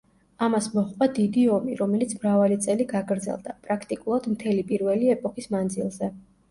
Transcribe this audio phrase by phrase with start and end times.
[0.45, 6.17] ამას მოჰყვა დიდი ომი, რომელიც მრავალი წელი გაგრძელდა, პრაქტიკულად, მთელი პირველი ეპოქის მანძილზე.